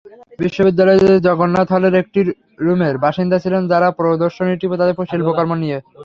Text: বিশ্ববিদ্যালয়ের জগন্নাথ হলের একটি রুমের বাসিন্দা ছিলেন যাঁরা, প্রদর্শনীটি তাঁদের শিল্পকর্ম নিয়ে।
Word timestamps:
বিশ্ববিদ্যালয়ের 0.39 1.23
জগন্নাথ 1.27 1.67
হলের 1.75 1.95
একটি 2.01 2.19
রুমের 2.65 2.95
বাসিন্দা 3.03 3.37
ছিলেন 3.43 3.63
যাঁরা, 3.71 3.89
প্রদর্শনীটি 3.99 4.65
তাঁদের 4.71 5.09
শিল্পকর্ম 5.11 5.51
নিয়ে। 5.63 5.77